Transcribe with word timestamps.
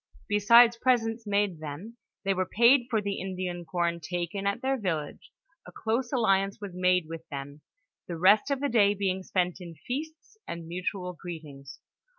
Besides 0.27 0.77
presents 0.77 1.27
made 1.27 1.59
them, 1.59 1.97
they 2.25 2.33
were 2.33 2.47
paid 2.47 2.87
for 2.89 3.01
the 3.03 3.19
Indian 3.21 3.65
com 3.71 3.99
taken 3.99 4.47
at 4.47 4.63
their 4.63 4.75
village; 4.75 5.31
a 5.67 5.71
close 5.71 6.11
alliance 6.11 6.59
was 6.59 6.73
made 6.73 7.05
with 7.07 7.29
them, 7.29 7.61
the 8.07 8.17
rest 8.17 8.49
of 8.49 8.61
the 8.61 8.67
day 8.67 8.95
being 8.95 9.21
spent 9.21 9.61
in 9.61 9.75
feasts 9.75 10.39
and 10.47 10.67
mutual 10.67 11.13
greetings. 11.13 11.81